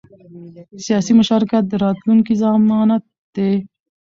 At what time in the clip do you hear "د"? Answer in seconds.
1.67-1.73